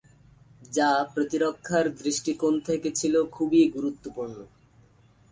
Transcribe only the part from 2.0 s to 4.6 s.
দৃষ্টিকোণ থেকে ছিল খুবই গুরুত্বপূর্ণ।